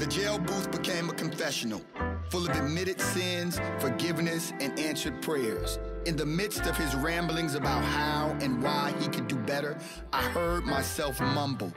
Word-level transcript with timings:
The 0.00 0.06
jail 0.06 0.38
booth 0.38 0.70
became 0.72 1.10
a 1.10 1.12
confessional, 1.12 1.82
full 2.30 2.48
of 2.48 2.56
admitted 2.56 2.98
sins, 2.98 3.60
forgiveness, 3.80 4.50
and 4.58 4.78
answered 4.78 5.20
prayers. 5.20 5.78
In 6.06 6.16
the 6.16 6.24
midst 6.24 6.64
of 6.64 6.74
his 6.74 6.94
ramblings 6.94 7.54
about 7.54 7.84
how 7.84 8.34
and 8.40 8.62
why 8.62 8.94
he 8.98 9.08
could 9.08 9.28
do 9.28 9.36
better, 9.36 9.76
I 10.10 10.22
heard 10.22 10.64
myself 10.64 11.20
mumble, 11.20 11.70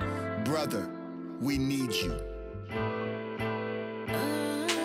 Brother, 0.45 0.89
we 1.41 1.57
need 1.57 1.91
you. 1.91 2.13
All 2.71 2.79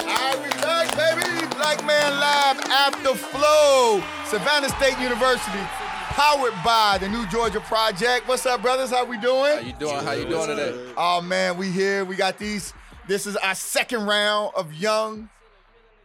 right, 0.02 0.40
we 0.42 0.50
back, 0.60 0.96
baby. 0.96 1.46
Black 1.54 1.86
Man 1.86 2.18
Lab 2.18 2.56
after 2.68 3.14
Flow, 3.14 4.02
Savannah 4.26 4.68
State 4.70 4.98
University, 4.98 5.62
powered 6.08 6.54
by 6.64 6.98
the 6.98 7.08
New 7.08 7.24
Georgia 7.28 7.60
Project. 7.60 8.26
What's 8.26 8.46
up, 8.46 8.62
brothers? 8.62 8.90
How 8.90 9.04
we 9.04 9.16
doing? 9.16 9.52
How 9.52 9.60
you 9.60 9.74
doing? 9.74 10.04
How 10.04 10.10
you 10.10 10.28
doing 10.28 10.48
today? 10.48 10.92
Oh 10.96 11.20
man, 11.20 11.56
we 11.56 11.70
here. 11.70 12.04
We 12.04 12.16
got 12.16 12.36
these. 12.36 12.74
This 13.08 13.26
is 13.26 13.36
our 13.36 13.54
second 13.54 14.04
round 14.04 14.52
of 14.54 14.74
young, 14.74 15.30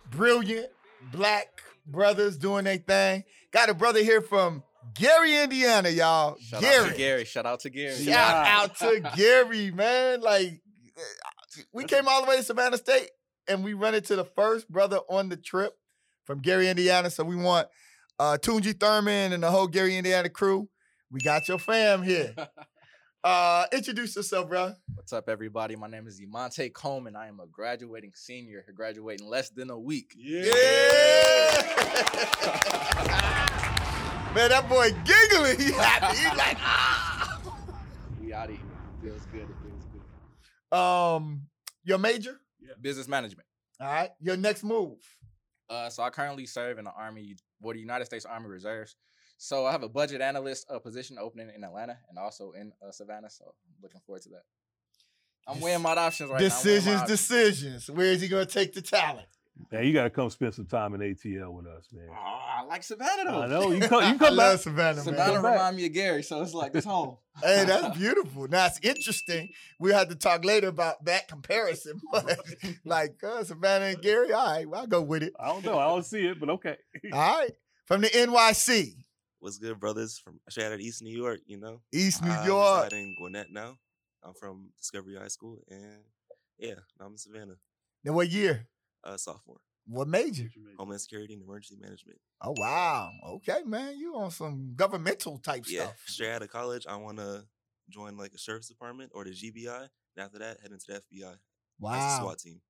brilliant 0.10 0.68
black 1.12 1.62
brothers 1.86 2.38
doing 2.38 2.64
their 2.64 2.78
thing. 2.78 3.26
Got 3.52 3.68
a 3.68 3.74
brother 3.74 4.02
here 4.02 4.22
from 4.22 4.64
Gary, 4.96 5.38
Indiana, 5.38 5.90
y'all. 5.90 6.38
Shout 6.40 6.62
Gary. 6.62 6.86
out 6.86 6.92
to 6.92 6.98
Gary. 6.98 7.26
Shout 7.26 7.46
out 7.46 7.60
to 7.60 7.70
Gary. 7.70 7.96
Shout 7.96 8.48
out 8.48 8.78
to 8.78 9.12
Gary, 9.18 9.70
man. 9.72 10.22
Like 10.22 10.62
we 11.74 11.84
came 11.84 12.08
all 12.08 12.24
the 12.24 12.30
way 12.30 12.38
to 12.38 12.44
Savannah 12.44 12.78
State 12.78 13.10
and 13.50 13.66
we 13.66 13.74
run 13.74 13.96
into 13.96 14.16
the 14.16 14.24
first 14.24 14.70
brother 14.72 15.00
on 15.10 15.28
the 15.28 15.36
trip 15.36 15.74
from 16.24 16.40
Gary, 16.40 16.70
Indiana. 16.70 17.10
So 17.10 17.26
we 17.26 17.36
want 17.36 17.68
uh 18.18 18.38
Tunji 18.42 18.80
Thurman 18.80 19.34
and 19.34 19.44
the 19.44 19.52
whole 19.52 19.68
Gary, 19.68 19.98
Indiana 19.98 20.30
crew. 20.30 20.70
We 21.12 21.20
got 21.20 21.50
your 21.50 21.60
fam 21.60 22.02
here. 22.02 22.34
Uh 23.24 23.66
introduce 23.72 24.18
yourself, 24.18 24.50
bro. 24.50 24.74
What's 24.96 25.14
up, 25.14 25.30
everybody? 25.30 25.78
My 25.78 25.88
name 25.88 26.08
is 26.08 26.20
Emonta 26.20 26.74
Coleman. 26.74 27.16
I 27.16 27.30
am 27.30 27.40
a 27.40 27.48
graduating 27.48 28.12
senior, 28.14 28.66
graduating 28.76 29.26
less 29.26 29.50
than 29.50 29.70
a 29.70 29.80
week. 29.80 30.14
Yeah. 30.18 30.44
Man, 34.36 34.50
that 34.50 34.68
boy 34.68 34.90
giggling. 35.06 35.58
He 35.66 35.72
happy. 35.72 36.18
He's 36.18 36.38
like, 36.38 36.58
ah. 36.60 37.40
We 38.22 38.34
out 38.34 38.50
of 38.50 38.56
here. 38.56 38.66
Feels 39.02 39.26
good. 39.28 39.44
It 39.44 39.56
feels 39.64 39.86
good. 40.72 40.78
Um, 40.78 41.44
your 41.86 42.00
major? 42.00 42.42
Yeah. 42.60 42.74
Business 42.82 43.08
management. 43.08 43.48
All 43.80 43.88
right. 43.88 44.10
Your 44.20 44.36
next 44.36 44.66
move. 44.66 44.98
Uh, 45.70 45.90
so 45.90 46.04
I 46.04 46.10
currently 46.10 46.46
serve 46.46 46.78
in 46.78 46.86
the 46.86 46.92
Army, 46.92 47.36
well, 47.62 47.74
the 47.74 47.80
United 47.80 48.06
States 48.06 48.26
Army 48.26 48.48
Reserves. 48.48 48.96
So 49.38 49.66
I 49.66 49.72
have 49.72 49.84
a 49.84 49.90
budget 49.90 50.22
analyst 50.22 50.68
uh, 50.70 50.80
position 50.80 51.18
opening 51.20 51.50
in 51.56 51.64
Atlanta 51.64 51.98
and 52.10 52.18
also 52.18 52.52
in 52.52 52.72
uh, 52.86 52.92
Savannah. 52.92 53.30
So 53.30 53.46
I'm 53.46 53.76
looking 53.82 54.02
forward 54.06 54.22
to 54.24 54.30
that. 54.30 54.44
I'm 55.48 55.60
weighing 55.60 55.82
my 55.82 55.92
options 55.92 56.30
right 56.30 56.42
now. 56.42 56.48
Weighing 56.64 56.86
my 56.86 57.06
decisions, 57.06 57.08
decisions. 57.08 57.90
Where 57.90 58.08
is 58.08 58.22
he 58.22 58.28
going 58.28 58.46
to 58.46 58.52
take 58.52 58.74
the 58.74 58.82
talent? 58.82 59.28
Man, 59.72 59.86
you 59.86 59.94
gotta 59.94 60.10
come 60.10 60.30
spend 60.30 60.54
some 60.54 60.66
time 60.66 60.94
in 60.96 61.02
ATL 61.02 61.54
with 61.54 61.68
us, 61.68 61.88
man. 61.94 62.08
Oh, 62.10 62.14
I 62.16 62.64
like 62.64 62.82
Savannah 62.84 63.24
though. 63.32 63.42
I 63.44 63.48
know 63.48 63.72
you 63.72 63.82
come. 63.88 64.04
You 64.04 64.16
I 64.16 64.18
come 64.18 64.36
love. 64.36 64.60
Savannah, 64.60 65.02
Savannah 65.02 65.34
man. 65.34 65.42
back. 65.44 65.52
remind 65.54 65.78
me 65.78 65.86
of 65.86 65.94
Gary, 65.94 66.24
so 66.24 66.42
it's 66.42 66.54
like 66.54 66.74
it's 66.76 66.86
home. 66.86 67.18
Hey, 67.42 67.66
that's 67.66 67.98
beautiful. 67.98 68.48
Now 68.48 68.68
it's 68.68 68.80
interesting. 68.84 69.50
We'll 69.80 69.98
have 69.98 70.10
to 70.10 70.16
talk 70.16 70.46
later 70.46 70.68
about 70.68 71.04
that 71.06 71.28
comparison. 71.28 72.00
But 72.12 72.40
like 72.86 73.16
uh, 73.24 73.44
Savannah 73.44 73.86
and 73.86 74.02
Gary, 74.02 74.32
all 74.34 74.46
right, 74.46 74.70
well, 74.70 74.82
I'll 74.82 74.88
go 74.88 75.02
with 75.02 75.24
it. 75.24 75.34
I 75.40 75.48
don't 75.48 75.66
know. 75.66 75.78
I 75.80 75.86
don't 75.88 76.06
see 76.06 76.26
it, 76.28 76.40
but 76.40 76.50
okay. 76.50 76.78
All 77.12 77.40
right. 77.40 77.52
From 77.86 78.02
the 78.02 78.08
NYC, 78.10 78.94
What's 79.40 79.58
good, 79.58 79.78
brothers? 79.80 80.18
From 80.20 80.40
straight 80.50 80.68
out 80.68 80.74
of 80.74 80.80
East 80.80 81.02
New 81.04 81.16
York, 81.16 81.42
you 81.48 81.58
know. 81.60 81.82
East 81.92 82.22
New 82.24 82.30
York. 82.30 82.40
I 82.40 82.46
York. 82.46 82.84
reside 82.86 82.98
in 82.98 83.16
Gwinnett 83.20 83.48
now. 83.52 83.78
I'm 84.24 84.34
from 84.36 84.70
Discovery 84.78 85.16
High 85.18 85.28
School, 85.28 85.58
and 85.70 85.98
yeah, 86.58 86.76
I'm 87.02 87.12
in 87.12 87.18
Savannah. 87.18 87.56
Now, 88.06 88.14
what 88.14 88.30
year? 88.30 88.68
Uh, 89.04 89.18
sophomore, 89.18 89.60
What 89.86 90.08
major? 90.08 90.50
Homeland 90.78 91.02
Security 91.02 91.34
and 91.34 91.44
Emergency 91.44 91.76
Management. 91.82 92.20
Oh 92.42 92.54
wow. 92.58 93.12
Okay, 93.36 93.60
man. 93.66 93.98
You 93.98 94.16
on 94.16 94.32
some 94.32 94.74
governmental 94.76 95.38
type 95.40 95.66
Yeah, 95.68 95.84
stuff. 95.84 95.96
straight 96.08 96.32
out 96.32 96.42
of 96.42 96.50
college, 96.50 96.86
I 96.88 96.96
want 96.96 97.18
to 97.18 97.44
join 97.90 98.16
like 98.18 98.34
a 98.34 98.38
sheriff's 98.38 98.70
department 98.70 99.12
or 99.14 99.24
the 99.26 99.32
GBI, 99.32 99.82
and 100.16 100.26
after 100.26 100.40
that, 100.40 100.60
head 100.62 100.72
into 100.72 100.86
the 100.88 100.94
FBI. 100.94 101.22
That's 101.22 101.40
the 101.80 101.86
Wow. 101.86 102.20
SWAT 102.22 102.40
team. 102.40 102.62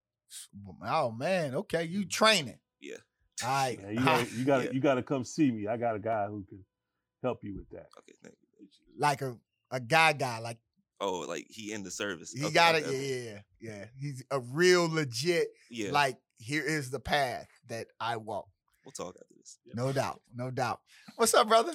Oh 0.85 1.11
man. 1.11 1.53
Okay, 1.55 1.83
you 1.83 2.05
training. 2.05 2.57
Yeah. 2.81 2.95
All 3.43 3.49
right. 3.49 3.81
Man, 3.81 3.93
you 3.95 4.03
gotta, 4.03 4.35
you 4.35 4.45
gotta, 4.45 4.63
Yeah. 4.65 4.71
you 4.71 4.79
gotta 4.79 5.03
come 5.03 5.23
see 5.23 5.51
me. 5.51 5.67
I 5.67 5.77
got 5.77 5.95
a 5.95 5.99
guy 5.99 6.25
who 6.27 6.43
can 6.49 6.65
help 7.21 7.43
you 7.43 7.55
with 7.57 7.69
that. 7.69 7.87
Okay, 7.99 8.13
thank 8.23 8.35
you. 8.41 8.67
like 8.97 9.21
a 9.21 9.37
a 9.71 9.79
guy 9.79 10.13
guy. 10.13 10.39
Like 10.39 10.57
Oh, 10.99 11.19
like 11.27 11.45
he 11.49 11.73
in 11.73 11.83
the 11.83 11.91
service. 11.91 12.31
he 12.31 12.45
Okay, 12.45 12.53
got 12.53 12.75
it. 12.75 12.85
okay, 12.85 13.23
Yeah, 13.25 13.31
yeah, 13.59 13.75
yeah. 13.79 13.85
He's 13.99 14.23
a 14.31 14.39
real 14.39 14.87
legit. 14.89 15.49
Yeah, 15.69 15.91
Like 15.91 16.17
here 16.37 16.63
is 16.63 16.89
the 16.89 16.99
path 16.99 17.47
that 17.69 17.87
I 17.99 18.17
walk. 18.17 18.47
we'll 18.85 18.91
talk 18.91 19.15
after 19.15 19.33
this. 19.37 19.57
No 19.73 19.91
doubt. 19.91 20.21
No 20.35 20.51
doubt. 20.51 20.79
What's 21.15 21.33
up, 21.33 21.47
brother? 21.47 21.73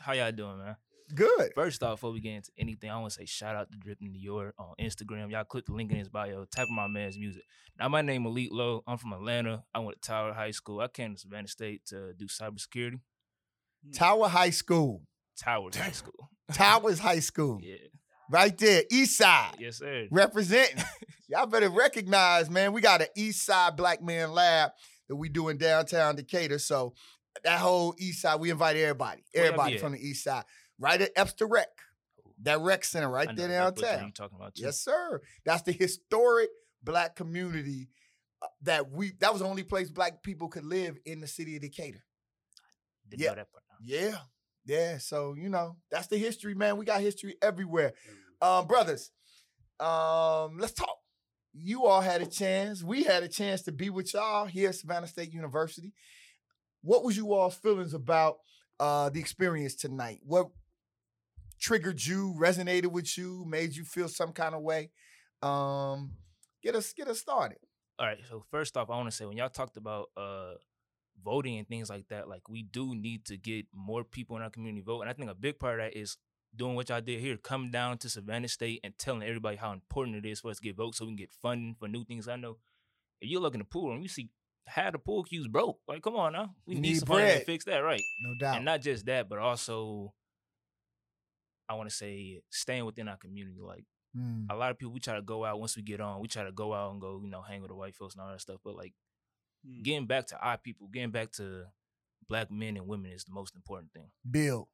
How 0.00 0.12
y'all 0.12 0.32
doing, 0.32 0.58
man? 0.58 0.76
Good. 1.14 1.52
First 1.54 1.82
off, 1.82 1.98
before 1.98 2.10
we 2.12 2.20
get 2.20 2.32
into 2.34 2.50
anything, 2.58 2.90
I 2.90 2.98
want 2.98 3.12
to 3.12 3.18
say 3.18 3.26
shout 3.26 3.54
out 3.54 3.70
to 3.70 3.78
Drip 3.78 3.98
in 4.00 4.10
New 4.12 4.20
York 4.20 4.54
on 4.58 4.74
Instagram. 4.80 5.30
Y'all 5.30 5.44
click 5.44 5.66
the 5.66 5.72
link 5.72 5.92
in 5.92 5.98
his 5.98 6.08
bio, 6.08 6.44
type 6.46 6.64
of 6.64 6.70
my 6.70 6.88
man's 6.88 7.16
music. 7.18 7.42
Now, 7.78 7.88
my 7.88 8.02
name 8.02 8.26
Elite 8.26 8.50
Lowe. 8.52 8.82
I'm 8.86 8.96
from 8.98 9.12
Atlanta. 9.12 9.64
I 9.74 9.78
went 9.80 10.00
to 10.02 10.08
Tower 10.08 10.32
High 10.32 10.50
School. 10.50 10.80
I 10.80 10.88
came 10.88 11.14
to 11.14 11.20
Savannah 11.20 11.46
State 11.46 11.84
to 11.86 12.12
do 12.14 12.26
cybersecurity. 12.26 13.00
Tower 13.94 14.28
High 14.28 14.50
School. 14.50 15.02
Towers 15.38 15.76
High 15.76 15.90
School. 15.90 16.30
Towers 16.52 16.98
High 16.98 17.20
School. 17.20 17.60
Yeah. 17.62 17.76
Right 18.30 18.56
there. 18.58 18.82
East 18.90 19.16
side. 19.18 19.56
Yes, 19.58 19.78
sir. 19.78 20.06
Representing. 20.10 20.82
Y'all 21.28 21.46
better 21.46 21.68
recognize, 21.68 22.48
man. 22.50 22.72
We 22.72 22.80
got 22.80 23.00
an 23.00 23.08
East 23.16 23.44
Side 23.44 23.76
Black 23.76 24.00
Man 24.02 24.30
Lab 24.32 24.70
that 25.08 25.16
we 25.16 25.28
do 25.28 25.48
in 25.48 25.58
downtown 25.58 26.14
Decatur. 26.16 26.58
So 26.58 26.94
that 27.44 27.58
whole 27.58 27.94
East 27.98 28.22
Side, 28.22 28.38
we 28.40 28.50
invite 28.50 28.76
everybody. 28.76 29.22
Everybody 29.34 29.78
from 29.78 29.92
the 29.92 29.98
East 29.98 30.24
Side. 30.24 30.44
Right 30.78 31.00
at 31.00 31.14
Ebster 31.16 31.48
Rec. 31.50 31.68
That 32.42 32.60
rec 32.60 32.84
center 32.84 33.08
right 33.08 33.34
there 33.34 33.48
downtown. 33.48 34.06
You 34.06 34.12
talking 34.12 34.36
about? 34.36 34.54
Too. 34.54 34.64
Yes, 34.64 34.80
sir. 34.82 35.22
That's 35.46 35.62
the 35.62 35.72
historic 35.72 36.50
black 36.82 37.16
community 37.16 37.88
uh, 38.42 38.46
that 38.62 38.90
we 38.90 39.12
that 39.20 39.32
was 39.32 39.40
the 39.40 39.48
only 39.48 39.62
place 39.62 39.88
black 39.90 40.22
people 40.22 40.48
could 40.48 40.64
live 40.66 40.98
in 41.06 41.20
the 41.22 41.26
city 41.26 41.56
of 41.56 41.62
Decatur. 41.62 42.04
Didn't 43.08 43.22
Yeah. 43.22 43.30
know 43.30 43.36
that 43.36 43.50
part. 43.52 43.64
now. 43.70 43.76
Yeah. 43.82 44.16
Yeah. 44.66 44.98
So, 44.98 45.34
you 45.34 45.48
know, 45.48 45.76
that's 45.90 46.08
the 46.08 46.18
history, 46.18 46.54
man. 46.54 46.76
We 46.76 46.84
got 46.84 47.00
history 47.00 47.36
everywhere. 47.40 47.92
Um, 48.42 48.66
brothers, 48.66 49.10
um, 49.80 50.58
let's 50.58 50.72
talk. 50.72 50.98
You 51.54 51.86
all 51.86 52.02
had 52.02 52.20
a 52.20 52.26
chance. 52.26 52.82
We 52.82 53.04
had 53.04 53.22
a 53.22 53.28
chance 53.28 53.62
to 53.62 53.72
be 53.72 53.88
with 53.88 54.12
y'all 54.12 54.44
here 54.44 54.68
at 54.68 54.74
Savannah 54.74 55.06
State 55.06 55.32
University. 55.32 55.92
What 56.82 57.02
was 57.02 57.16
you 57.16 57.32
all's 57.32 57.54
feelings 57.54 57.94
about 57.94 58.36
uh 58.78 59.08
the 59.08 59.20
experience 59.20 59.74
tonight? 59.74 60.20
What 60.22 60.48
triggered 61.58 62.04
you, 62.04 62.34
resonated 62.38 62.88
with 62.88 63.16
you, 63.16 63.44
made 63.48 63.74
you 63.74 63.84
feel 63.84 64.08
some 64.08 64.32
kind 64.32 64.54
of 64.54 64.60
way? 64.60 64.90
Um, 65.42 66.12
get 66.62 66.74
us 66.74 66.92
get 66.92 67.08
us 67.08 67.20
started. 67.20 67.58
All 67.98 68.06
right. 68.06 68.18
So 68.28 68.44
first 68.50 68.76
off, 68.76 68.90
I 68.90 68.96
want 68.96 69.10
to 69.10 69.16
say 69.16 69.24
when 69.24 69.38
y'all 69.38 69.48
talked 69.48 69.78
about 69.78 70.10
uh 70.16 70.54
voting 71.24 71.58
and 71.58 71.66
things 71.68 71.88
like 71.90 72.08
that, 72.08 72.28
like 72.28 72.48
we 72.48 72.62
do 72.62 72.94
need 72.94 73.24
to 73.26 73.36
get 73.36 73.66
more 73.74 74.04
people 74.04 74.36
in 74.36 74.42
our 74.42 74.50
community 74.50 74.82
vote, 74.84 75.00
and 75.02 75.10
I 75.10 75.12
think 75.12 75.30
a 75.30 75.34
big 75.34 75.58
part 75.58 75.80
of 75.80 75.86
that 75.86 75.98
is 75.98 76.16
doing 76.54 76.74
what 76.74 76.88
y'all 76.88 77.00
did 77.00 77.20
here, 77.20 77.36
coming 77.36 77.70
down 77.70 77.98
to 77.98 78.08
Savannah 78.08 78.48
State 78.48 78.80
and 78.82 78.96
telling 78.98 79.22
everybody 79.22 79.56
how 79.56 79.72
important 79.72 80.16
it 80.16 80.28
is 80.28 80.40
for 80.40 80.50
us 80.50 80.56
to 80.58 80.62
get 80.62 80.76
votes 80.76 80.98
so 80.98 81.04
we 81.04 81.10
can 81.10 81.16
get 81.16 81.30
funding 81.42 81.74
for 81.78 81.86
new 81.88 82.04
things. 82.04 82.28
I 82.28 82.36
know 82.36 82.56
if 83.20 83.28
you 83.30 83.40
look 83.40 83.54
in 83.54 83.58
the 83.60 83.64
pool 83.64 83.92
and 83.92 84.02
you 84.02 84.08
see 84.08 84.30
how 84.66 84.90
the 84.90 84.98
pool 84.98 85.22
cues 85.24 85.48
broke, 85.48 85.78
like 85.86 86.02
come 86.02 86.16
on 86.16 86.32
now, 86.32 86.54
we 86.66 86.74
need, 86.76 86.82
need 86.94 87.04
bread. 87.04 87.40
to 87.40 87.44
fix 87.44 87.64
that, 87.66 87.78
right? 87.78 88.00
No 88.22 88.34
doubt. 88.38 88.56
And 88.56 88.64
not 88.64 88.80
just 88.80 89.04
that, 89.06 89.28
but 89.28 89.38
also 89.38 90.12
I 91.68 91.74
want 91.74 91.88
to 91.90 91.94
say 91.94 92.40
staying 92.50 92.84
within 92.84 93.08
our 93.08 93.16
community, 93.16 93.60
like 93.60 93.84
Mm. 94.16 94.46
a 94.48 94.56
lot 94.56 94.70
of 94.70 94.78
people 94.78 94.94
we 94.94 95.00
try 95.00 95.14
to 95.16 95.20
go 95.20 95.44
out 95.44 95.60
once 95.60 95.76
we 95.76 95.82
get 95.82 96.00
on 96.00 96.22
we 96.22 96.28
try 96.28 96.42
to 96.42 96.52
go 96.52 96.72
out 96.72 96.90
and 96.90 97.02
go 97.02 97.20
you 97.22 97.28
know 97.28 97.42
hang 97.42 97.60
with 97.60 97.68
the 97.68 97.74
white 97.74 97.94
folks 97.94 98.14
and 98.14 98.22
all 98.22 98.30
that 98.30 98.40
stuff 98.40 98.56
but 98.64 98.74
like 98.74 98.94
getting 99.82 100.06
back 100.06 100.26
to 100.26 100.38
our 100.38 100.58
people 100.58 100.88
getting 100.92 101.10
back 101.10 101.32
to 101.32 101.64
black 102.28 102.50
men 102.50 102.76
and 102.76 102.86
women 102.86 103.10
is 103.10 103.24
the 103.24 103.32
most 103.32 103.54
important 103.54 103.92
thing 103.92 104.10
Build. 104.30 104.66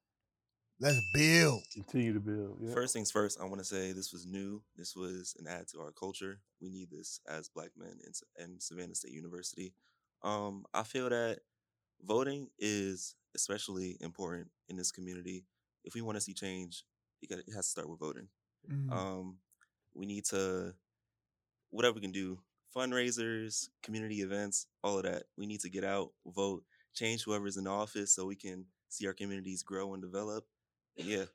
Let's 0.79 0.99
build. 1.13 1.61
Continue 1.73 2.13
to 2.13 2.19
build. 2.19 2.57
Yeah. 2.59 2.73
First 2.73 2.93
things 2.93 3.11
first, 3.11 3.39
I 3.39 3.45
want 3.45 3.59
to 3.59 3.63
say 3.63 3.93
this 3.93 4.11
was 4.11 4.25
new. 4.25 4.61
This 4.75 4.95
was 4.95 5.35
an 5.39 5.47
add 5.47 5.67
to 5.69 5.79
our 5.79 5.91
culture. 5.91 6.41
We 6.61 6.69
need 6.69 6.89
this 6.91 7.21
as 7.29 7.47
black 7.47 7.69
men 7.77 7.99
in, 8.05 8.43
in 8.43 8.59
Savannah 8.59 8.95
State 8.95 9.13
University. 9.13 9.73
Um, 10.23 10.65
I 10.73 10.83
feel 10.83 11.09
that 11.09 11.39
voting 12.01 12.49
is 12.59 13.15
especially 13.35 13.97
important 14.01 14.47
in 14.67 14.75
this 14.75 14.91
community. 14.91 15.45
If 15.85 15.93
we 15.93 16.01
want 16.01 16.17
to 16.17 16.21
see 16.21 16.33
change, 16.33 16.83
it, 17.21 17.29
got, 17.29 17.39
it 17.39 17.53
has 17.55 17.65
to 17.65 17.71
start 17.71 17.89
with 17.89 17.99
voting. 17.99 18.27
Mm. 18.69 18.91
Um, 18.91 19.37
we 19.93 20.05
need 20.05 20.25
to, 20.25 20.73
whatever 21.69 21.95
we 21.95 22.01
can 22.01 22.11
do, 22.11 22.39
fundraisers, 22.75 23.69
community 23.81 24.21
events, 24.21 24.67
all 24.83 24.97
of 24.97 25.03
that. 25.03 25.23
We 25.37 25.45
need 25.45 25.61
to 25.61 25.69
get 25.69 25.83
out, 25.83 26.11
vote, 26.25 26.63
change 26.93 27.23
whoever's 27.23 27.57
in 27.57 27.67
office 27.67 28.13
so 28.13 28.25
we 28.25 28.35
can 28.35 28.65
see 28.89 29.07
our 29.07 29.13
communities 29.13 29.63
grow 29.63 29.93
and 29.93 30.01
develop. 30.01 30.45
Yeah, 30.95 31.25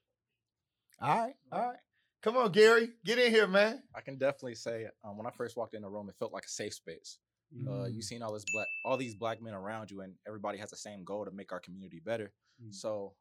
All 1.01 1.19
right, 1.19 1.35
all 1.51 1.69
right. 1.69 1.79
Come 2.23 2.37
on, 2.37 2.53
Gary, 2.53 2.91
get 3.05 3.19
in 3.19 3.31
here, 3.31 3.47
man. 3.47 3.83
I 3.95 4.01
can 4.01 4.19
definitely 4.19 4.57
say 4.57 4.87
um, 5.05 5.17
when 5.17 5.27
I 5.27 5.31
first 5.31 5.57
walked 5.57 5.75
in 5.75 5.83
the 5.83 5.89
room, 5.89 6.09
it 6.09 6.17
felt 6.19 6.33
like 6.33 6.45
a 6.45 6.49
safe 6.49 6.75
space. 6.75 7.19
Uh, 7.67 7.87
you've 7.87 8.05
seen 8.05 8.23
all 8.23 8.33
this 8.33 8.45
black, 8.53 8.67
all 8.85 8.97
these 8.97 9.15
black 9.15 9.41
men 9.41 9.55
around 9.55 9.91
you, 9.91 10.03
and 10.03 10.15
everybody 10.27 10.59
has 10.59 10.71
the 10.71 10.77
same 10.77 11.03
goal 11.03 11.25
to 11.25 11.31
make 11.31 11.53
our 11.53 11.61
community 11.61 12.01
better. 12.05 12.31
Mm. 12.63 12.75
So, 12.75 13.15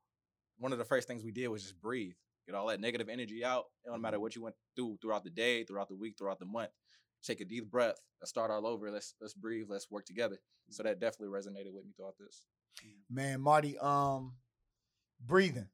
one 0.57 0.73
of 0.73 0.79
the 0.79 0.85
first 0.85 1.07
things 1.07 1.23
we 1.23 1.31
did 1.31 1.47
was 1.47 1.63
just 1.63 1.81
breathe, 1.81 2.15
get 2.45 2.55
all 2.55 2.67
that 2.67 2.81
negative 2.81 3.07
energy 3.07 3.45
out. 3.45 3.65
It 3.85 3.89
don't 3.89 4.01
matter 4.01 4.19
what 4.19 4.35
you 4.35 4.43
went 4.43 4.55
through 4.75 4.97
throughout 5.01 5.23
the 5.23 5.29
day, 5.29 5.63
throughout 5.63 5.87
the 5.87 5.95
week, 5.95 6.15
throughout 6.17 6.39
the 6.39 6.45
month. 6.45 6.71
Take 7.23 7.41
a 7.41 7.45
deep 7.45 7.69
breath. 7.69 7.95
Let's 8.21 8.29
start 8.29 8.51
all 8.51 8.65
over. 8.65 8.89
Let's 8.91 9.13
let's 9.21 9.33
breathe. 9.33 9.67
Let's 9.69 9.91
work 9.91 10.05
together. 10.05 10.37
So 10.69 10.83
that 10.83 10.99
definitely 10.99 11.37
resonated 11.37 11.73
with 11.73 11.85
me 11.85 11.91
throughout 11.95 12.15
this. 12.19 12.45
Man, 13.09 13.39
Mawuli, 13.39 13.83
um, 13.83 14.33
breathing. 15.25 15.67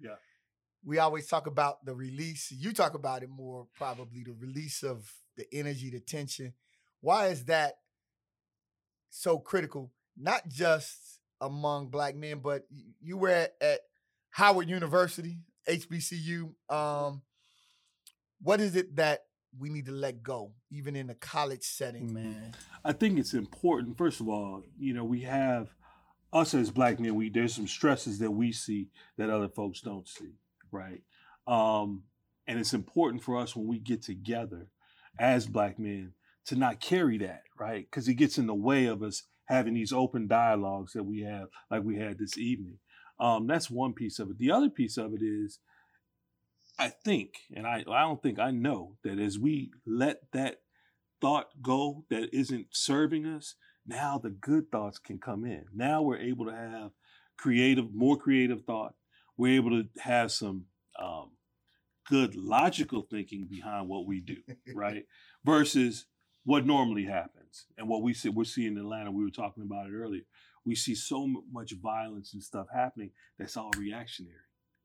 Yeah. 0.00 0.16
We 0.84 0.98
always 0.98 1.26
talk 1.26 1.46
about 1.46 1.84
the 1.84 1.94
release. 1.94 2.52
You 2.52 2.72
talk 2.72 2.94
about 2.94 3.22
it 3.22 3.28
more, 3.28 3.66
probably 3.74 4.22
the 4.22 4.34
release 4.38 4.82
of 4.82 5.10
the 5.36 5.46
energy, 5.52 5.90
the 5.90 6.00
tension. 6.00 6.54
Why 7.00 7.28
is 7.28 7.44
that 7.46 7.78
so 9.10 9.38
critical? 9.38 9.92
Not 10.16 10.48
just 10.48 11.20
among 11.40 11.88
black 11.88 12.14
men, 12.14 12.38
but 12.38 12.66
you 13.00 13.16
were 13.16 13.30
at, 13.30 13.54
at 13.60 13.80
Howard 14.30 14.68
University, 14.68 15.38
HBCU. 15.68 16.52
Um, 16.68 17.22
what 18.40 18.60
is 18.60 18.76
it 18.76 18.94
that 18.96 19.24
we 19.58 19.68
need 19.68 19.86
to 19.86 19.92
let 19.92 20.22
go, 20.22 20.52
even 20.70 20.96
in 20.96 21.10
a 21.10 21.14
college 21.14 21.64
setting, 21.64 22.12
man? 22.12 22.54
I 22.84 22.92
think 22.92 23.18
it's 23.18 23.34
important. 23.34 23.98
First 23.98 24.20
of 24.20 24.28
all, 24.28 24.62
you 24.78 24.94
know, 24.94 25.04
we 25.04 25.22
have 25.22 25.68
us 26.32 26.54
as 26.54 26.70
black 26.70 27.00
men. 27.00 27.14
We 27.14 27.30
there's 27.30 27.54
some 27.54 27.66
stresses 27.66 28.18
that 28.18 28.30
we 28.30 28.52
see 28.52 28.88
that 29.16 29.30
other 29.30 29.48
folks 29.48 29.80
don't 29.80 30.08
see, 30.08 30.34
right? 30.70 31.02
Um, 31.46 32.04
and 32.46 32.58
it's 32.58 32.74
important 32.74 33.22
for 33.22 33.38
us 33.38 33.56
when 33.56 33.66
we 33.66 33.78
get 33.78 34.02
together 34.02 34.68
as 35.18 35.46
black 35.46 35.78
men 35.78 36.12
to 36.46 36.56
not 36.56 36.80
carry 36.80 37.18
that, 37.18 37.42
right? 37.58 37.86
Because 37.90 38.08
it 38.08 38.14
gets 38.14 38.38
in 38.38 38.46
the 38.46 38.54
way 38.54 38.86
of 38.86 39.02
us 39.02 39.24
having 39.46 39.74
these 39.74 39.92
open 39.92 40.26
dialogues 40.26 40.92
that 40.92 41.04
we 41.04 41.20
have, 41.22 41.48
like 41.70 41.82
we 41.82 41.96
had 41.96 42.18
this 42.18 42.36
evening. 42.38 42.78
Um, 43.18 43.46
that's 43.46 43.70
one 43.70 43.94
piece 43.94 44.18
of 44.18 44.30
it. 44.30 44.38
The 44.38 44.50
other 44.50 44.68
piece 44.68 44.96
of 44.96 45.14
it 45.14 45.22
is, 45.22 45.58
I 46.78 46.88
think, 46.88 47.34
and 47.54 47.66
I, 47.66 47.84
I 47.90 48.02
don't 48.02 48.22
think 48.22 48.38
I 48.38 48.50
know 48.50 48.96
that 49.02 49.18
as 49.18 49.38
we 49.38 49.70
let 49.86 50.30
that 50.32 50.60
thought 51.20 51.48
go 51.62 52.04
that 52.10 52.34
isn't 52.34 52.66
serving 52.72 53.26
us, 53.26 53.54
now 53.86 54.18
the 54.18 54.30
good 54.30 54.70
thoughts 54.70 54.98
can 54.98 55.18
come 55.18 55.44
in. 55.44 55.64
Now 55.74 56.02
we're 56.02 56.18
able 56.18 56.46
to 56.46 56.52
have 56.52 56.90
creative, 57.38 57.94
more 57.94 58.16
creative 58.16 58.64
thought. 58.64 58.94
We're 59.36 59.56
able 59.56 59.70
to 59.70 59.88
have 60.00 60.32
some 60.32 60.66
um, 61.00 61.30
good 62.08 62.34
logical 62.34 63.06
thinking 63.10 63.46
behind 63.48 63.88
what 63.88 64.06
we 64.06 64.20
do, 64.20 64.36
right? 64.74 65.04
Versus 65.44 66.06
what 66.44 66.66
normally 66.66 67.04
happens 67.04 67.66
and 67.76 67.88
what 67.88 68.02
we 68.02 68.14
see. 68.14 68.28
We're 68.28 68.44
seeing 68.44 68.72
in 68.72 68.78
Atlanta. 68.78 69.10
We 69.10 69.24
were 69.24 69.30
talking 69.30 69.62
about 69.62 69.86
it 69.86 69.94
earlier. 69.94 70.22
We 70.64 70.74
see 70.74 70.94
so 70.94 71.26
much 71.52 71.74
violence 71.80 72.34
and 72.34 72.42
stuff 72.42 72.66
happening 72.74 73.10
that's 73.38 73.56
all 73.56 73.70
reactionary, 73.78 74.34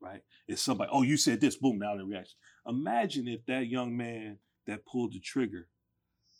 right? 0.02 0.22
It's 0.48 0.60
somebody. 0.62 0.90
Oh, 0.92 1.02
you 1.02 1.16
said 1.16 1.40
this. 1.40 1.56
Boom. 1.56 1.78
Now 1.78 1.96
the 1.96 2.04
reaction. 2.04 2.36
Imagine 2.66 3.28
if 3.28 3.44
that 3.46 3.66
young 3.68 3.96
man 3.96 4.38
that 4.66 4.84
pulled 4.84 5.12
the 5.12 5.20
trigger 5.20 5.68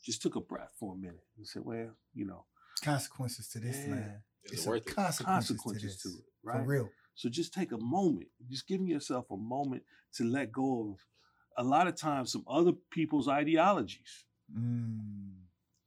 just 0.04 0.20
took 0.22 0.34
a 0.36 0.40
breath 0.40 0.72
for 0.78 0.94
a 0.94 0.96
minute 0.96 1.24
and 1.36 1.46
said, 1.46 1.62
"Well, 1.64 1.96
you 2.14 2.24
know, 2.26 2.46
Consequences 2.82 3.48
to 3.50 3.60
this, 3.60 3.76
Yeah. 3.78 3.94
man. 3.94 4.22
Is 4.44 4.52
It's 4.52 4.66
worth 4.66 4.86
it? 4.88 4.94
consequences, 4.94 5.56
consequences 5.56 6.02
to 6.02 6.08
to 6.10 6.18
it, 6.18 6.24
right?" 6.42 6.60
For 6.60 6.66
real. 6.66 6.90
So 7.14 7.28
just 7.28 7.52
take 7.54 7.70
a 7.72 7.78
moment, 7.78 8.28
just 8.48 8.66
giving 8.66 8.86
yourself 8.88 9.30
a 9.30 9.36
moment 9.36 9.84
to 10.14 10.24
let 10.24 10.50
go 10.50 10.90
of 10.92 11.06
a 11.56 11.62
lot 11.62 11.86
of 11.86 11.94
times 11.94 12.32
some 12.32 12.44
other 12.48 12.72
people's 12.90 13.28
ideologies. 13.28 14.24
Mm. 14.52 15.34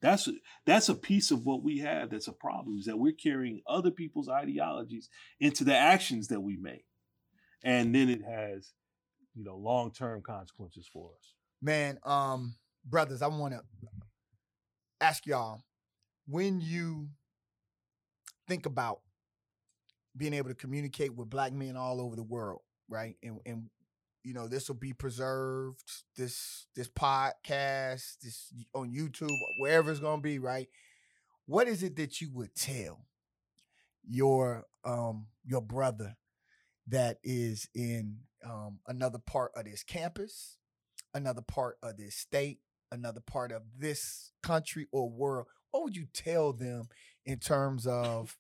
That's 0.01 0.27
a, 0.27 0.33
that's 0.65 0.87
a 0.89 0.93
piece 0.95 1.31
of 1.31 1.45
what 1.45 1.63
we 1.63 1.79
have 1.79 2.11
that's 2.11 2.27
a 2.27 2.31
problem 2.33 2.77
is 2.77 2.85
that 2.85 2.99
we're 2.99 3.13
carrying 3.13 3.61
other 3.65 3.89
people's 3.91 4.29
ideologies 4.29 5.09
into 5.39 5.63
the 5.63 5.75
actions 5.75 6.27
that 6.27 6.41
we 6.41 6.57
make. 6.57 6.85
And 7.63 7.93
then 7.95 8.09
it 8.09 8.21
has, 8.23 8.73
you 9.33 9.43
know, 9.43 9.55
long-term 9.55 10.21
consequences 10.21 10.87
for 10.91 11.11
us. 11.17 11.33
Man, 11.61 11.99
um, 12.03 12.55
brothers, 12.85 13.21
I 13.21 13.27
want 13.27 13.53
to 13.53 13.61
ask 15.01 15.25
y'all 15.25 15.63
when 16.27 16.61
you 16.61 17.09
think 18.47 18.65
about 18.65 19.01
being 20.17 20.33
able 20.33 20.49
to 20.49 20.55
communicate 20.55 21.15
with 21.15 21.29
black 21.29 21.53
men 21.53 21.75
all 21.75 21.99
over 21.99 22.15
the 22.15 22.23
world, 22.23 22.61
right? 22.89 23.15
And 23.23 23.39
and 23.45 23.69
you 24.23 24.33
know, 24.33 24.47
this 24.47 24.67
will 24.67 24.75
be 24.75 24.93
preserved, 24.93 25.83
this 26.17 26.67
this 26.75 26.89
podcast, 26.89 28.17
this 28.23 28.51
on 28.73 28.91
YouTube, 28.91 29.29
wherever 29.59 29.91
it's 29.91 29.99
gonna 29.99 30.21
be, 30.21 30.39
right? 30.39 30.67
What 31.45 31.67
is 31.67 31.83
it 31.83 31.95
that 31.97 32.21
you 32.21 32.29
would 32.33 32.55
tell 32.55 33.05
your 34.07 34.65
um 34.83 35.27
your 35.45 35.61
brother 35.61 36.15
that 36.87 37.17
is 37.23 37.67
in 37.73 38.17
um 38.45 38.79
another 38.87 39.19
part 39.19 39.51
of 39.55 39.65
this 39.65 39.83
campus, 39.83 40.57
another 41.13 41.41
part 41.41 41.77
of 41.81 41.97
this 41.97 42.15
state, 42.15 42.59
another 42.91 43.21
part 43.21 43.51
of 43.51 43.63
this 43.77 44.31
country 44.43 44.87
or 44.91 45.09
world? 45.09 45.47
What 45.71 45.83
would 45.83 45.95
you 45.95 46.07
tell 46.13 46.53
them 46.53 46.89
in 47.25 47.39
terms 47.39 47.85
of 47.87 48.37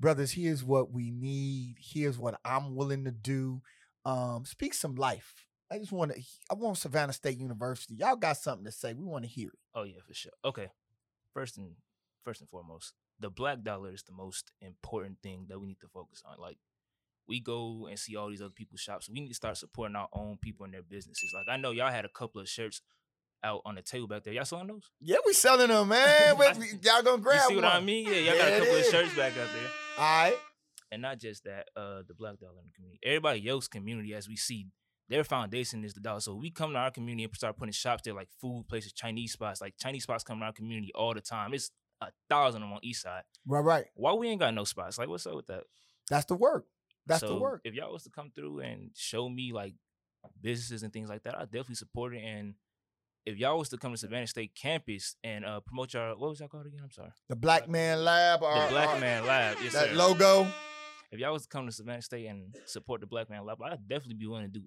brothers, 0.00 0.32
here's 0.32 0.64
what 0.64 0.92
we 0.92 1.10
need, 1.10 1.76
here's 1.80 2.18
what 2.18 2.38
I'm 2.44 2.74
willing 2.74 3.04
to 3.04 3.10
do. 3.10 3.62
Um, 4.04 4.44
speak 4.44 4.74
some 4.74 4.96
life. 4.96 5.46
I 5.72 5.78
just 5.78 5.92
want 5.92 6.12
to 6.14 6.20
I 6.50 6.54
want 6.54 6.78
Savannah 6.78 7.12
State 7.12 7.38
University. 7.38 7.94
Y'all 7.94 8.16
got 8.16 8.36
something 8.36 8.66
to 8.66 8.72
say. 8.72 8.92
We 8.92 9.04
want 9.04 9.24
to 9.24 9.30
hear 9.30 9.48
it. 9.48 9.58
Oh 9.74 9.84
yeah, 9.84 10.00
for 10.06 10.14
sure. 10.14 10.32
Okay. 10.44 10.68
First 11.32 11.56
and 11.56 11.72
first 12.22 12.40
and 12.40 12.50
foremost, 12.50 12.92
the 13.18 13.30
black 13.30 13.62
dollar 13.62 13.92
is 13.92 14.02
the 14.02 14.12
most 14.12 14.52
important 14.60 15.18
thing 15.22 15.46
that 15.48 15.58
we 15.58 15.66
need 15.66 15.80
to 15.80 15.88
focus 15.88 16.22
on. 16.26 16.36
Like 16.38 16.58
we 17.28 17.40
go 17.40 17.86
and 17.88 17.98
see 17.98 18.16
all 18.16 18.28
these 18.28 18.42
other 18.42 18.52
people's 18.54 18.80
shops. 18.80 19.08
We 19.08 19.20
need 19.20 19.28
to 19.28 19.34
start 19.34 19.56
supporting 19.56 19.96
our 19.96 20.08
own 20.12 20.38
people 20.40 20.64
and 20.64 20.74
their 20.74 20.82
businesses. 20.82 21.32
Like 21.34 21.46
I 21.52 21.60
know 21.60 21.70
y'all 21.70 21.90
had 21.90 22.04
a 22.04 22.08
couple 22.08 22.40
of 22.40 22.48
shirts 22.48 22.82
out 23.42 23.60
on 23.64 23.74
the 23.74 23.82
table 23.82 24.08
back 24.08 24.24
there. 24.24 24.32
Y'all 24.32 24.44
selling 24.44 24.66
those? 24.66 24.90
Yeah, 25.00 25.16
we 25.24 25.32
selling 25.32 25.68
them, 25.68 25.88
man. 25.88 26.36
Y'all 26.82 27.02
gonna 27.02 27.18
grab 27.22 27.42
you 27.42 27.48
see 27.48 27.56
what 27.56 27.64
I 27.64 27.80
mean? 27.80 28.06
Yeah, 28.06 28.14
y'all 28.14 28.38
got 28.38 28.52
a 28.52 28.58
couple 28.58 28.76
of 28.76 28.84
shirts 28.84 29.14
back 29.14 29.32
out 29.32 29.48
there. 29.52 29.70
All 29.98 30.04
right. 30.04 30.36
And 30.90 31.02
not 31.02 31.18
just 31.18 31.44
that, 31.44 31.68
uh, 31.76 32.02
the 32.06 32.14
black 32.14 32.38
dollar 32.38 32.58
in 32.60 32.66
the 32.66 32.72
community. 32.72 33.00
Everybody 33.04 33.48
else's 33.48 33.68
community, 33.68 34.14
as 34.14 34.28
we 34.28 34.36
see, 34.36 34.68
their 35.08 35.24
foundation 35.24 35.84
is 35.84 35.92
the 35.92 36.00
dollar. 36.00 36.20
So 36.20 36.34
we 36.34 36.50
come 36.50 36.72
to 36.72 36.78
our 36.78 36.90
community 36.90 37.24
and 37.24 37.34
start 37.34 37.56
putting 37.56 37.72
shops 37.72 38.02
there, 38.04 38.14
like 38.14 38.28
food 38.40 38.66
places, 38.68 38.92
Chinese 38.92 39.32
spots. 39.32 39.60
Like 39.60 39.74
Chinese 39.78 40.04
spots 40.04 40.24
come 40.24 40.38
to 40.38 40.46
our 40.46 40.52
community 40.52 40.92
all 40.94 41.12
the 41.12 41.20
time. 41.20 41.52
It's 41.52 41.70
a 42.00 42.08
thousand 42.30 42.62
of 42.62 42.68
them 42.68 42.74
on 42.74 42.80
east 42.82 43.02
side. 43.02 43.22
Right, 43.46 43.60
right. 43.60 43.84
Why 43.94 44.12
we 44.14 44.28
ain't 44.28 44.40
got 44.40 44.54
no 44.54 44.64
spots? 44.64 44.98
Like, 44.98 45.08
what's 45.08 45.26
up 45.26 45.34
with 45.34 45.46
that? 45.48 45.64
That's 46.08 46.26
the 46.26 46.36
work. 46.36 46.66
That's 47.06 47.20
the 47.20 47.28
So, 47.28 47.38
work. 47.38 47.60
If 47.64 47.74
y'all 47.74 47.92
was 47.92 48.04
to 48.04 48.10
come 48.10 48.30
through 48.34 48.60
and 48.60 48.90
show 48.94 49.28
me 49.28 49.52
like 49.52 49.74
businesses 50.40 50.82
and 50.82 50.92
things 50.92 51.08
like 51.08 51.22
that, 51.24 51.36
I 51.36 51.44
definitely 51.44 51.74
support 51.76 52.14
it. 52.14 52.22
And 52.22 52.54
if 53.26 53.36
y'all 53.36 53.58
was 53.58 53.68
to 53.70 53.76
come 53.78 53.92
to 53.92 53.98
Savannah 53.98 54.26
State 54.26 54.54
campus 54.54 55.16
and 55.24 55.44
uh, 55.44 55.60
promote 55.60 55.92
y'all, 55.94 56.16
what 56.18 56.30
was 56.30 56.40
y'all 56.40 56.48
called 56.48 56.66
again? 56.66 56.80
I'm 56.82 56.90
sorry. 56.90 57.10
The 57.28 57.36
Black 57.36 57.68
Man 57.68 58.04
Lab 58.04 58.42
or 58.42 58.54
The 58.54 58.66
Black 58.70 58.96
or 58.96 59.00
Man 59.00 59.26
Lab. 59.26 59.56
Yes, 59.62 59.72
that 59.74 59.88
sir. 59.90 59.94
logo. 59.94 60.46
if 61.12 61.18
y'all 61.20 61.32
was 61.32 61.42
to 61.42 61.48
come 61.48 61.66
to 61.66 61.72
Savannah 61.72 62.02
State 62.02 62.26
and 62.26 62.54
support 62.66 63.00
the 63.00 63.06
Black 63.06 63.28
Man 63.30 63.44
Lab, 63.44 63.60
I'd 63.62 63.86
definitely 63.88 64.14
be 64.16 64.26
willing 64.26 64.44
to 64.52 64.58
do 64.60 64.64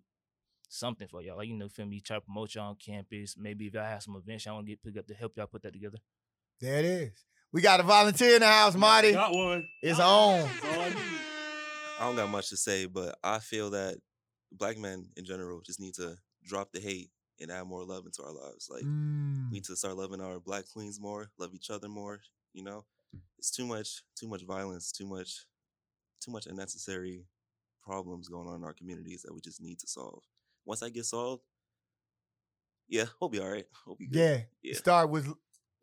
something 0.69 1.07
for 1.07 1.21
y'all. 1.21 1.37
Like, 1.37 1.47
you 1.47 1.55
know, 1.55 1.69
feel 1.69 1.85
me, 1.85 2.01
try 2.01 2.17
to 2.17 2.21
promote 2.21 2.53
y'all 2.55 2.69
on 2.69 2.75
campus. 2.75 3.35
Maybe 3.37 3.67
if 3.67 3.73
y'all 3.73 3.83
have 3.83 4.03
some 4.03 4.15
events 4.15 4.45
y'all 4.45 4.55
want 4.55 4.65
to 4.67 4.71
get 4.71 4.83
picked 4.83 4.97
up 4.97 5.07
to 5.07 5.13
help 5.13 5.33
y'all 5.37 5.47
put 5.47 5.63
that 5.63 5.73
together. 5.73 5.97
There 6.59 6.79
it 6.79 6.85
is. 6.85 7.11
We 7.53 7.61
got 7.61 7.79
a 7.79 7.83
volunteer 7.83 8.35
in 8.35 8.41
the 8.41 8.47
house, 8.47 8.75
Mawuli. 8.75 9.13
Got 9.13 9.33
one. 9.33 9.67
It's 9.81 9.97
Got 9.97 10.07
on. 10.07 10.41
one. 10.41 10.49
That's 10.61 10.95
all 10.95 11.01
I 11.99 12.05
don't 12.05 12.15
got 12.15 12.29
much 12.29 12.49
to 12.49 12.57
say, 12.57 12.85
but 12.85 13.17
I 13.23 13.39
feel 13.39 13.71
that 13.71 13.97
black 14.51 14.77
men 14.77 15.09
in 15.17 15.25
general 15.25 15.61
just 15.61 15.79
need 15.79 15.95
to 15.95 16.15
drop 16.45 16.71
the 16.71 16.79
hate 16.79 17.09
and 17.39 17.51
add 17.51 17.65
more 17.67 17.83
love 17.83 18.05
into 18.05 18.23
our 18.23 18.31
lives. 18.31 18.67
Like 18.69 18.83
Mm. 18.83 19.49
we 19.49 19.55
need 19.57 19.65
to 19.65 19.75
start 19.75 19.95
loving 19.97 20.21
our 20.21 20.39
black 20.39 20.65
queens 20.71 20.99
more, 20.99 21.31
love 21.37 21.53
each 21.53 21.69
other 21.69 21.87
more. 21.89 22.21
You 22.53 22.63
know, 22.63 22.85
it's 23.37 23.51
too 23.51 23.65
much, 23.65 24.03
too 24.15 24.27
much 24.27 24.43
violence, 24.43 24.91
too 24.91 25.05
much, 25.07 25.45
too 26.21 26.31
much 26.31 26.45
unnecessary 26.47 27.25
problems 27.83 28.27
going 28.27 28.47
on 28.47 28.55
in 28.57 28.63
our 28.63 28.73
communities 28.73 29.21
that 29.23 29.33
we 29.33 29.41
just 29.41 29.61
need 29.61 29.79
to 29.79 29.87
solve. 29.87 30.23
Once 30.65 30.83
I 30.83 30.89
get 30.89 31.05
solved, 31.05 31.43
yeah, 32.87 33.05
we'll 33.19 33.29
be 33.29 33.39
all 33.39 33.49
right. 33.49 33.67
We'll 33.85 33.95
be 33.95 34.07
good. 34.07 34.19
Yeah. 34.19 34.71
Yeah. 34.71 34.77
Start 34.77 35.09
with 35.09 35.27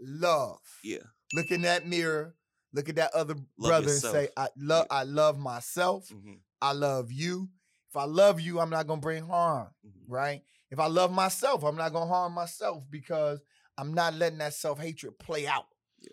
love. 0.01 0.61
Yeah. 0.83 1.03
Look 1.35 1.51
in 1.51 1.63
that 1.63 1.87
mirror. 1.87 2.35
Look 2.75 2.89
at 2.91 2.97
that 2.97 3.15
other 3.15 3.35
Love 3.57 3.71
brother 3.71 3.87
yourself. 3.93 4.15
and 4.17 4.25
say, 4.27 4.31
I 4.37 4.49
love 4.59 4.87
Yeah. 4.91 4.97
I 4.99 5.03
love 5.05 5.39
myself. 5.39 6.09
hmm 6.09 6.35
I 6.61 6.73
love 6.73 7.11
you. 7.13 7.49
If 7.91 7.97
I 7.97 8.05
love 8.05 8.41
you, 8.41 8.59
I'm 8.61 8.71
not 8.71 8.87
gonna 8.87 9.01
bring 9.01 9.25
harm, 9.27 9.69
hmm 9.83 10.13
right? 10.13 10.43
If 10.71 10.79
I 10.81 10.87
love 10.89 11.13
myself, 11.13 11.63
I'm 11.63 11.77
not 11.77 11.93
gonna 11.93 12.07
harm 12.11 12.33
myself 12.35 12.85
because 12.91 13.41
I'm 13.79 13.95
not 13.95 14.15
letting 14.15 14.39
that 14.39 14.55
self-hatred 14.55 15.19
play 15.19 15.47
out. 15.47 15.67
Yeah. 16.01 16.11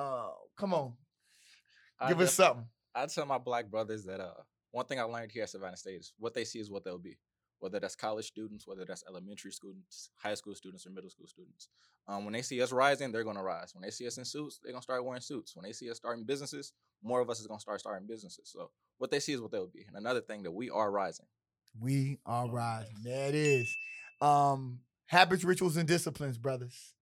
Uh 0.00 0.30
come 0.56 0.74
on. 0.74 0.92
I 1.98 2.08
Give 2.08 2.20
us 2.20 2.34
something. 2.34 2.66
I 2.94 3.06
tell 3.06 3.24
my 3.26 3.38
black 3.38 3.70
brothers 3.70 4.04
that 4.04 4.20
uh 4.20 4.34
one 4.70 4.84
thing 4.86 5.00
I 5.00 5.04
learned 5.04 5.30
here 5.32 5.44
at 5.44 5.50
Savannah 5.50 5.76
State 5.76 6.00
is 6.00 6.12
what 6.18 6.34
they 6.34 6.44
see 6.44 6.58
is 6.58 6.70
what 6.70 6.84
they'll 6.84 6.98
be. 6.98 7.16
Whether 7.62 7.78
that's 7.78 7.94
college 7.94 8.26
students, 8.26 8.66
whether 8.66 8.84
that's 8.84 9.04
elementary 9.08 9.52
students, 9.52 10.10
high 10.16 10.34
school 10.34 10.56
students, 10.56 10.84
or 10.84 10.90
middle 10.90 11.10
school 11.10 11.28
students. 11.28 11.68
Um, 12.08 12.24
when 12.24 12.32
they 12.32 12.42
see 12.42 12.60
us 12.60 12.72
rising, 12.72 13.12
they're 13.12 13.22
gonna 13.22 13.42
rise. 13.42 13.72
When 13.72 13.82
they 13.82 13.90
see 13.90 14.04
us 14.08 14.18
in 14.18 14.24
suits, 14.24 14.58
they're 14.60 14.72
gonna 14.72 14.82
start 14.82 15.04
wearing 15.04 15.20
suits. 15.20 15.54
When 15.54 15.62
they 15.62 15.72
see 15.72 15.88
us 15.88 15.96
starting 15.96 16.24
businesses, 16.24 16.72
more 17.04 17.20
of 17.20 17.30
us 17.30 17.38
is 17.38 17.46
gonna 17.46 17.60
start 17.60 17.78
starting 17.78 18.08
businesses. 18.08 18.50
So 18.52 18.70
what 18.98 19.12
they 19.12 19.20
see 19.20 19.32
is 19.32 19.40
what 19.40 19.52
they'll 19.52 19.68
be. 19.68 19.84
And 19.86 19.96
another 19.96 20.20
thing 20.20 20.42
that 20.42 20.50
we 20.50 20.70
are 20.70 20.90
rising. 20.90 21.26
We 21.80 22.18
are 22.26 22.50
rising. 22.50 22.96
There 23.04 23.28
it 23.28 23.36
is. 23.36 23.72
Um, 24.20 24.80
habits, 25.06 25.44
rituals, 25.44 25.76
and 25.76 25.86
disciplines, 25.86 26.38
brothers. 26.38 26.94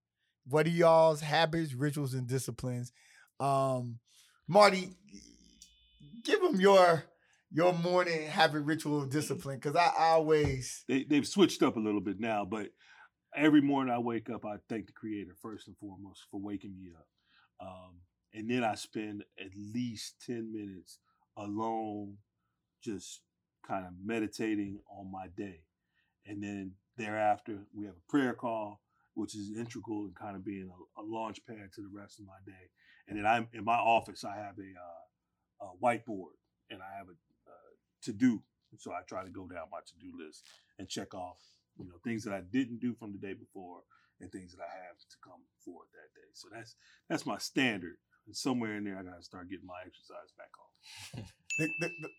What 0.47 0.67
are 0.67 0.69
y'all's 0.69 1.21
habits, 1.21 1.73
rituals, 1.73 2.13
and 2.13 2.27
disciplines? 2.27 2.91
Um, 3.39 3.97
Mawuli, 4.47 4.93
give 6.23 6.39
them 6.41 6.61
your 6.61 7.03
your 7.53 7.73
morning 7.73 8.27
habit, 8.27 8.61
ritual, 8.61 9.03
of 9.03 9.09
discipline, 9.09 9.57
because 9.57 9.75
I, 9.75 9.91
always 9.97 10.83
They 10.87 11.03
they've 11.03 11.27
switched 11.27 11.61
up 11.63 11.75
a 11.75 11.79
little 11.79 12.01
bit 12.01 12.19
now, 12.19 12.45
but 12.45 12.69
every 13.35 13.61
morning 13.61 13.93
I 13.93 13.99
wake 13.99 14.29
up, 14.29 14.45
I 14.45 14.55
thank 14.69 14.87
the 14.87 14.93
Creator 14.93 15.35
first 15.41 15.67
and 15.67 15.77
foremost 15.77 16.25
for 16.31 16.39
waking 16.39 16.75
me 16.77 16.91
up, 16.97 17.07
um, 17.67 17.93
and 18.33 18.49
then 18.49 18.63
I 18.63 18.75
spend 18.75 19.23
at 19.39 19.51
least 19.55 20.15
ten 20.25 20.51
minutes 20.53 20.99
alone, 21.37 22.17
just 22.83 23.21
kind 23.67 23.85
of 23.85 23.93
meditating 24.03 24.79
on 24.89 25.11
my 25.11 25.27
day, 25.35 25.61
and 26.25 26.41
then 26.41 26.73
thereafter 26.97 27.59
we 27.73 27.85
have 27.85 27.95
a 27.95 28.11
prayer 28.11 28.33
call, 28.33 28.81
which 29.13 29.35
is 29.35 29.51
integral 29.57 30.05
in 30.05 30.13
kind 30.13 30.35
of 30.35 30.45
being 30.45 30.69
a, 30.69 31.01
a 31.01 31.03
launch 31.03 31.39
pad 31.47 31.69
to 31.75 31.81
the 31.81 31.89
rest 31.93 32.19
of 32.19 32.25
my 32.25 32.39
day, 32.45 32.69
and 33.07 33.17
then 33.17 33.25
I'm 33.25 33.47
in 33.53 33.65
my 33.65 33.77
office. 33.77 34.23
I 34.23 34.35
have 34.37 34.55
a, 34.57 35.65
uh, 35.65 35.67
a 35.67 35.85
whiteboard, 35.85 36.35
and 36.69 36.79
I 36.81 36.97
have 36.97 37.07
a 37.07 37.15
to 38.03 38.13
do. 38.13 38.41
So 38.77 38.91
I 38.91 39.01
try 39.07 39.23
to 39.23 39.29
go 39.29 39.47
down 39.47 39.67
my 39.71 39.79
to 39.79 39.95
do 39.99 40.11
list 40.17 40.47
and 40.79 40.87
check 40.87 41.13
off, 41.13 41.37
you 41.77 41.85
know, 41.85 41.95
things 42.03 42.23
that 42.23 42.33
I 42.33 42.41
didn't 42.41 42.79
do 42.79 42.95
from 42.95 43.11
the 43.11 43.17
day 43.17 43.33
before 43.33 43.81
and 44.21 44.31
things 44.31 44.53
that 44.53 44.63
I 44.63 44.71
have 44.87 44.97
to 44.97 45.17
come 45.23 45.41
forward 45.63 45.87
that 45.93 46.13
day. 46.15 46.29
So 46.33 46.47
that's 46.53 46.75
that's 47.09 47.25
my 47.25 47.37
standard. 47.37 47.97
And 48.27 48.35
somewhere 48.35 48.77
in 48.77 48.85
there, 48.85 48.97
I 48.97 49.03
gotta 49.03 49.23
start 49.23 49.49
getting 49.49 49.65
my 49.65 49.81
exercise 49.85 50.31
back 50.37 50.51
on. 50.57 51.25
the, 51.59 51.67
the, 51.79 51.87
the, 52.01 52.09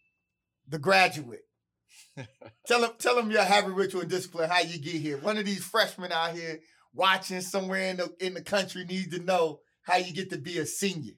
the 0.68 0.78
graduate. 0.78 1.44
tell 2.66 2.80
them 2.80 2.92
tell 2.98 3.16
them 3.16 3.30
your 3.30 3.42
habit, 3.42 3.72
ritual, 3.72 4.02
and 4.02 4.10
discipline. 4.10 4.50
How 4.50 4.60
you 4.60 4.78
get 4.78 5.00
here? 5.00 5.18
One 5.18 5.38
of 5.38 5.46
these 5.46 5.64
freshmen 5.64 6.12
out 6.12 6.34
here 6.34 6.60
watching 6.92 7.40
somewhere 7.40 7.90
in 7.90 7.96
the 7.98 8.12
in 8.20 8.34
the 8.34 8.42
country 8.42 8.84
needs 8.84 9.16
to 9.16 9.22
know 9.22 9.60
how 9.82 9.96
you 9.96 10.12
get 10.12 10.30
to 10.30 10.38
be 10.38 10.58
a 10.58 10.66
senior. 10.66 11.14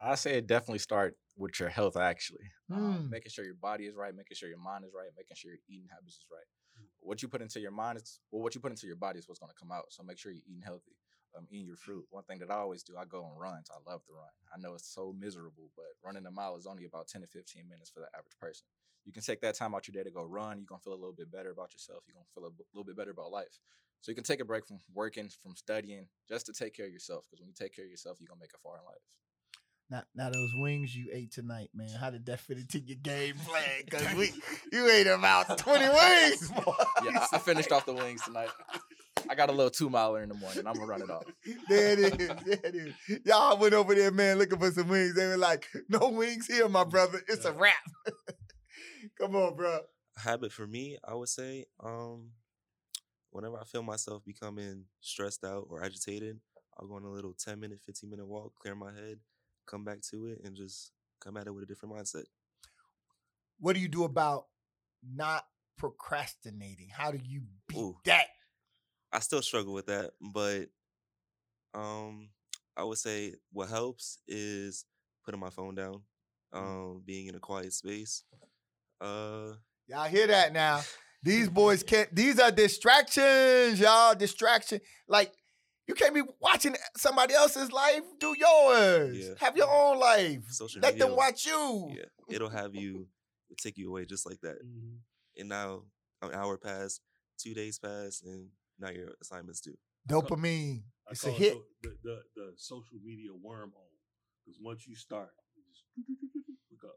I 0.00 0.14
say 0.14 0.38
it 0.38 0.46
definitely 0.46 0.78
start 0.78 1.16
with 1.38 1.58
your 1.60 1.68
health 1.68 1.96
actually. 1.96 2.50
Mm. 2.70 3.08
making 3.10 3.30
sure 3.30 3.44
your 3.44 3.54
body 3.54 3.84
is 3.86 3.94
right, 3.96 4.14
making 4.14 4.34
sure 4.34 4.48
your 4.48 4.58
mind 4.58 4.84
is 4.84 4.92
right, 4.94 5.08
making 5.16 5.36
sure 5.36 5.52
your 5.52 5.60
eating 5.70 5.88
habits 5.90 6.16
is 6.16 6.26
right. 6.30 6.44
What 7.00 7.22
you 7.22 7.28
put 7.28 7.40
into 7.40 7.60
your 7.60 7.70
mind 7.70 7.98
is 7.98 8.20
well, 8.30 8.42
what 8.42 8.54
you 8.54 8.60
put 8.60 8.72
into 8.72 8.86
your 8.86 8.96
body 8.96 9.18
is 9.18 9.28
what's 9.28 9.40
going 9.40 9.52
to 9.52 9.58
come 9.58 9.72
out. 9.72 9.86
So 9.88 10.02
make 10.02 10.18
sure 10.18 10.32
you're 10.32 10.46
eating 10.46 10.62
healthy, 10.62 10.98
um, 11.36 11.46
eating 11.50 11.66
your 11.66 11.76
fruit. 11.76 12.04
One 12.10 12.24
thing 12.24 12.38
that 12.40 12.50
I 12.50 12.56
always 12.56 12.82
do, 12.82 12.94
I 12.98 13.04
go 13.04 13.24
on 13.24 13.38
runs. 13.38 13.70
I 13.70 13.78
love 13.90 14.04
to 14.06 14.12
run. 14.12 14.28
I 14.54 14.60
know 14.60 14.74
it's 14.74 14.92
so 14.92 15.14
miserable, 15.16 15.70
but 15.74 15.86
running 16.04 16.26
a 16.26 16.30
mile 16.30 16.56
is 16.56 16.66
only 16.66 16.84
about 16.84 17.08
10 17.08 17.22
to 17.22 17.26
15 17.26 17.68
minutes 17.68 17.90
for 17.90 18.00
the 18.00 18.10
average 18.12 18.36
person. 18.40 18.66
You 19.06 19.12
can 19.12 19.22
take 19.22 19.40
that 19.40 19.54
time 19.54 19.74
out 19.74 19.88
your 19.88 19.96
day 19.96 20.04
to 20.04 20.12
go 20.14 20.22
run. 20.24 20.58
You're 20.58 20.68
going 20.68 20.80
to 20.80 20.84
feel 20.84 20.92
a 20.92 21.00
little 21.00 21.16
bit 21.16 21.32
better 21.32 21.50
about 21.50 21.72
yourself. 21.72 22.04
You're 22.06 22.20
going 22.20 22.26
to 22.28 22.34
feel 22.34 22.46
a 22.46 22.50
b- 22.50 22.68
little 22.74 22.84
bit 22.84 22.96
better 22.96 23.12
about 23.12 23.30
life. 23.30 23.56
So 24.02 24.12
you 24.12 24.14
can 24.14 24.24
take 24.24 24.40
a 24.40 24.44
break 24.44 24.66
from 24.66 24.78
working, 24.94 25.30
from 25.42 25.56
studying, 25.56 26.06
just 26.28 26.46
to 26.46 26.52
take 26.52 26.74
care 26.74 26.86
of 26.86 26.92
yourself. 26.92 27.24
Because 27.24 27.40
when 27.40 27.48
you 27.48 27.54
take 27.58 27.74
care 27.74 27.84
of 27.84 27.90
yourself, 27.90 28.18
you're 28.20 28.28
going 28.28 28.38
to 28.38 28.44
make 28.44 28.52
it 28.52 28.60
far 28.62 28.76
in 28.76 28.84
life. 28.84 29.02
Now, 29.90 30.02
now 30.14 30.28
those 30.28 30.52
wings 30.54 30.94
you 30.94 31.08
ate 31.12 31.32
tonight, 31.32 31.70
man. 31.74 31.88
How 31.88 32.10
did 32.10 32.26
that 32.26 32.40
fit 32.40 32.58
into 32.58 32.78
your 32.78 32.98
game 33.02 33.36
plan? 33.36 33.86
Cause 33.90 34.14
we, 34.14 34.32
you 34.72 34.86
ate 34.88 35.06
about 35.06 35.56
twenty 35.56 35.88
wings. 35.88 36.50
boy. 36.64 36.74
Yeah, 37.04 37.26
I, 37.32 37.36
I 37.36 37.38
finished 37.38 37.72
off 37.72 37.86
the 37.86 37.94
wings 37.94 38.22
tonight. 38.22 38.50
I 39.30 39.34
got 39.34 39.48
a 39.48 39.52
little 39.52 39.70
two 39.70 39.88
miler 39.88 40.22
in 40.22 40.28
the 40.28 40.34
morning. 40.34 40.66
I'm 40.66 40.74
gonna 40.74 40.86
run 40.86 41.02
it 41.02 41.10
off. 41.10 41.24
There 41.68 41.92
it 41.92 41.98
is. 41.98 42.16
There 42.16 42.60
it 42.64 42.74
is. 42.74 43.20
Y'all 43.24 43.56
went 43.58 43.72
over 43.74 43.94
there, 43.94 44.10
man, 44.10 44.38
looking 44.38 44.58
for 44.58 44.70
some 44.70 44.88
wings. 44.88 45.14
They 45.14 45.26
were 45.26 45.38
like, 45.38 45.66
"No 45.88 46.10
wings 46.10 46.46
here, 46.46 46.68
my 46.68 46.84
brother. 46.84 47.22
It's 47.26 47.46
a 47.46 47.52
wrap." 47.52 47.74
Come 49.20 49.36
on, 49.36 49.56
bro. 49.56 49.80
habit 50.16 50.52
for 50.52 50.66
me, 50.66 50.98
I 51.06 51.14
would 51.14 51.28
say, 51.28 51.64
um, 51.82 52.30
whenever 53.30 53.56
I 53.58 53.64
feel 53.64 53.82
myself 53.82 54.24
becoming 54.24 54.84
stressed 55.00 55.44
out 55.44 55.66
or 55.70 55.82
agitated, 55.82 56.40
I'll 56.78 56.86
go 56.86 56.94
on 56.94 57.04
a 57.04 57.10
little 57.10 57.32
10 57.32 57.58
minute, 57.58 57.80
15 57.84 58.10
minute 58.10 58.26
walk, 58.26 58.54
clear 58.60 58.74
my 58.74 58.92
head, 58.92 59.18
come 59.68 59.84
back 59.84 60.00
to 60.10 60.26
it, 60.26 60.40
and 60.44 60.56
just 60.56 60.92
come 61.20 61.36
at 61.36 61.46
it 61.46 61.54
with 61.54 61.62
a 61.62 61.66
different 61.66 61.94
mindset. 61.94 62.24
What 63.60 63.74
do 63.74 63.80
you 63.80 63.88
do 63.88 64.04
about 64.04 64.46
not 65.02 65.44
procrastinating? 65.76 66.88
How 66.92 67.10
do 67.10 67.18
you 67.22 67.42
beat 67.68 67.78
Ooh. 67.78 67.96
that? 68.04 68.26
I 69.12 69.20
still 69.20 69.42
struggle 69.42 69.72
with 69.72 69.86
that, 69.86 70.10
but 70.20 70.66
um, 71.74 72.30
I 72.76 72.84
would 72.84 72.98
say 72.98 73.34
what 73.52 73.68
helps 73.68 74.18
is 74.28 74.84
putting 75.24 75.40
my 75.40 75.50
phone 75.50 75.74
down, 75.74 76.02
um, 76.52 77.02
being 77.04 77.26
in 77.26 77.34
a 77.34 77.40
quiet 77.40 77.72
space. 77.72 78.22
Uh, 79.00 79.52
Y'all 79.86 80.08
hear 80.08 80.26
that 80.26 80.52
now? 80.52 80.80
These 81.22 81.48
boys 81.48 81.82
can't. 81.82 82.14
These 82.14 82.38
are 82.38 82.52
distractions, 82.52 83.80
y'all. 83.80 84.14
Distraction. 84.14 84.80
Like 85.08 85.32
you 85.88 85.94
can't 85.94 86.14
be 86.14 86.22
watching 86.40 86.76
somebody 86.96 87.34
else's 87.34 87.72
life. 87.72 88.02
Do 88.20 88.34
yours. 88.38 89.16
Yeah. 89.18 89.34
Have 89.38 89.56
your 89.56 89.68
own 89.70 89.98
life. 89.98 90.44
social 90.50 90.80
Let 90.82 90.94
media. 90.94 91.08
them 91.08 91.16
watch 91.16 91.46
you. 91.46 91.92
Yeah, 91.96 92.04
it'll 92.36 92.50
have 92.50 92.74
you, 92.74 93.08
it'll 93.50 93.56
take 93.62 93.76
you 93.78 93.88
away 93.88 94.04
just 94.04 94.26
like 94.26 94.40
that. 94.42 94.58
Mm-hmm. 94.64 94.96
And 95.38 95.48
now 95.48 95.82
an 96.22 96.32
hour 96.34 96.58
passed, 96.58 97.00
two 97.38 97.54
days 97.54 97.78
passed, 97.78 98.24
and 98.24 98.48
now 98.78 98.90
your 98.90 99.08
assignment's 99.22 99.60
due. 99.60 99.76
Dopamine. 100.08 100.82
I 101.06 101.12
It's 101.12 101.24
a 101.24 101.28
call 101.28 101.36
it 101.36 101.38
hit. 101.38 101.52
so- 101.54 101.62
the, 101.82 101.90
the 102.04 102.18
the 102.36 102.52
social 102.56 102.98
media 103.02 103.30
wormhole 103.30 103.92
because 104.44 104.58
once 104.62 104.86
you 104.86 104.94
start, 104.94 105.30
you 105.56 105.62
just 105.70 105.84
look 106.70 106.84
up. 106.84 106.96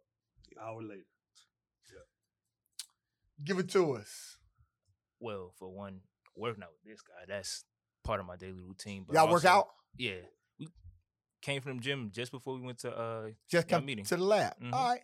Hour 0.62 0.82
later, 0.84 1.06
Yeah. 1.92 2.06
Give 3.44 3.60
it 3.60 3.70
to 3.70 3.94
us. 3.94 4.38
Well, 5.20 5.54
for 5.58 5.70
one, 5.70 6.02
working 6.36 6.64
out 6.64 6.70
with 6.84 6.92
this 6.92 7.02
guy, 7.02 7.26
that's 7.28 7.64
part 8.04 8.20
of 8.20 8.26
my 8.26 8.36
daily 8.36 8.60
routine. 8.62 9.04
But 9.08 9.16
Y'all 9.16 9.30
work 9.32 9.46
out? 9.46 9.68
Yeah. 9.98 10.16
We 10.60 10.68
came 11.42 11.62
from 11.62 11.78
the 11.78 11.84
gym 11.84 12.12
just 12.14 12.32
before 12.32 12.56
we 12.56 12.62
went 12.62 12.80
to 12.80 12.92
uh 12.98 13.30
Just 13.50 13.70
y'all 13.70 13.78
come 13.80 13.86
meeting. 13.86 14.06
to 14.06 14.18
the 14.18 14.24
lab. 14.24 14.54
Mhm. 14.62 14.74
All 14.74 14.90
right. 14.90 15.02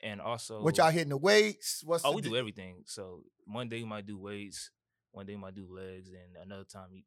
and 0.00 0.20
also 0.20 0.62
What 0.62 0.76
y'all 0.78 0.90
hitting 0.90 1.08
the 1.10 1.16
weights? 1.16 1.82
What's 1.84 2.04
Oh, 2.04 2.10
the 2.10 2.16
we 2.16 2.22
do 2.22 2.30
di- 2.30 2.38
everything. 2.38 2.82
So 2.86 3.24
one 3.46 3.68
day 3.68 3.78
we 3.78 3.84
might 3.88 4.06
do 4.06 4.16
weights, 4.18 4.70
one 5.12 5.26
day 5.26 5.34
we 5.34 5.40
might 5.40 5.54
do 5.54 5.66
legs, 5.68 6.08
and 6.10 6.36
another 6.42 6.64
time 6.64 6.88
he 6.92 7.04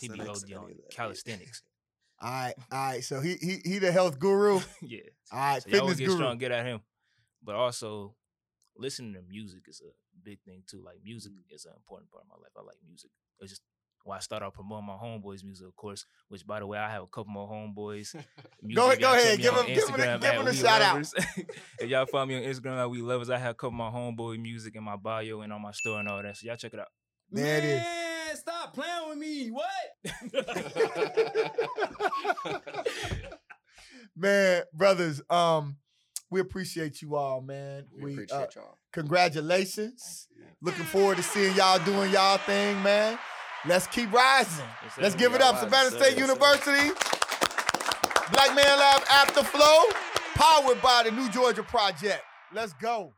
he 0.00 0.08
be 0.08 0.16
Calisthenics, 0.18 0.44
OD 0.44 0.52
on 0.54 0.68
yeah. 0.70 0.74
calisthenics. 0.90 1.62
All 2.20 2.30
right, 2.30 2.54
all 2.72 2.78
right. 2.78 3.04
So 3.04 3.20
he 3.20 3.34
he 3.34 3.58
he 3.64 3.78
the 3.80 3.90
health 3.92 4.18
guru. 4.20 4.60
yeah. 4.82 5.00
All 5.32 5.38
right, 5.38 5.62
So 5.62 5.68
y'all 5.68 5.80
fitness 5.80 5.98
get 5.98 6.06
guru. 6.06 6.16
strong, 6.16 6.38
get 6.38 6.52
at 6.52 6.64
him. 6.64 6.80
But 7.42 7.56
also 7.56 8.14
listening 8.76 9.14
to 9.14 9.22
music 9.22 9.64
is 9.68 9.82
a 9.84 9.90
big 10.22 10.40
thing 10.42 10.62
too. 10.66 10.80
Like 10.82 11.00
music 11.04 11.32
Mm. 11.32 11.52
is 11.54 11.64
an 11.66 11.72
important 11.76 12.10
part 12.10 12.22
of 12.24 12.28
my 12.30 12.36
life. 12.40 12.52
I 12.56 12.62
like 12.62 12.76
music. 12.86 13.10
It's 13.40 13.50
just 13.50 13.62
why 14.04 14.16
I 14.16 14.20
started 14.20 14.44
out 14.46 14.54
promoting 14.54 14.86
my 14.86 14.94
homeboys 14.94 15.42
music, 15.42 15.66
of 15.66 15.74
course. 15.76 16.04
Which 16.28 16.46
by 16.46 16.60
the 16.60 16.66
way, 16.66 16.78
I 16.78 16.90
have 16.90 17.02
a 17.02 17.06
couple 17.06 17.32
more 17.32 17.48
homeboys. 17.48 18.14
Go- 18.74 18.90
if 18.90 19.00
go 19.00 19.12
ahead, 19.14 19.38
give 19.40 19.54
them, 19.54 19.66
him- 19.66 19.74
give 19.74 19.88
him 19.88 19.94
a- 19.94 19.98
give 19.98 20.24
at 20.24 20.34
him 20.36 20.46
a 20.46 20.50
We 20.50 20.56
shout 20.56 20.82
out. 20.82 21.06
If 21.80 21.88
y'all 21.90 22.06
follow 22.06 22.26
me 22.26 22.36
on 22.36 22.42
Instagram 22.42 22.78
at 22.78 22.88
weluvers, 22.88 23.30
I 23.30 23.38
have 23.38 23.50
a 23.52 23.54
couple 23.54 23.72
more 23.72 23.90
homeboy 23.90 24.38
music 24.40 24.76
in 24.76 24.84
my 24.84 24.96
bio 24.96 25.40
and 25.40 25.52
on 25.52 25.60
my 25.62 25.72
store 25.72 25.98
and 26.00 26.08
all 26.08 26.22
that. 26.22 26.36
So 26.36 26.46
y'all 26.46 26.56
check 26.56 26.72
it 26.74 26.80
out. 26.80 26.88
There 27.30 27.58
it 27.58 27.64
is. 27.64 27.82
Man, 27.82 28.36
stop 28.36 28.74
playing 28.74 29.08
with 29.08 29.18
me. 29.18 29.48
What? 29.50 29.72
man, 34.16 34.62
brothers. 34.72 35.20
Um, 35.30 35.76
we 36.30 36.40
appreciate 36.40 37.00
you 37.02 37.16
all, 37.16 37.40
man. 37.40 37.86
We, 37.96 38.04
We, 38.04 38.12
appreciate 38.14 38.36
uh, 38.38 38.46
y'all. 38.56 38.78
congratulations. 38.92 40.28
Looking 40.60 40.84
forward 40.84 41.16
to 41.18 41.22
seeing 41.22 41.54
y'all 41.56 41.78
doing 41.84 42.10
y'all 42.12 42.38
thing, 42.38 42.82
man. 42.82 43.18
Let's 43.66 43.86
keep 43.86 44.12
rising. 44.12 44.64
Yes, 44.82 44.92
Let's 45.00 45.14
give 45.14 45.34
it 45.34 45.40
up, 45.40 45.58
Savannah. 45.58 45.90
State. 45.90 46.18
University. 46.18 46.90
Black 48.32 48.54
Man 48.54 48.78
Lab 48.78 49.02
After 49.10 49.42
Flow, 49.42 49.84
powered 50.34 50.80
by 50.82 51.02
the 51.04 51.10
New 51.10 51.30
Georgia 51.30 51.62
Project. 51.62 52.22
Let's 52.52 52.72
go. 52.74 53.12